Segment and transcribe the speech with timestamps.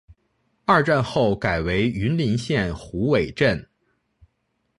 [0.65, 3.63] 二战后改为云林县虎尾镇。